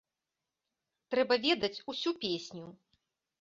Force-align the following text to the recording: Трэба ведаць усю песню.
Трэба 1.15 1.37
ведаць 1.43 1.83
усю 1.93 2.15
песню. 2.25 2.65